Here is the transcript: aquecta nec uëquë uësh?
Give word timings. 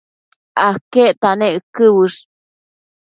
aquecta 0.67 1.31
nec 1.41 1.53
uëquë 1.57 1.87
uësh? 1.99 2.21